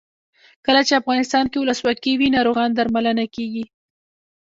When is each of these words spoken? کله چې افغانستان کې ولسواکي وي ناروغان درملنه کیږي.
کله 0.65 0.81
چې 0.87 0.93
افغانستان 1.01 1.45
کې 1.51 1.57
ولسواکي 1.59 2.13
وي 2.15 2.27
ناروغان 2.35 2.69
درملنه 2.73 3.25
کیږي. 3.35 3.65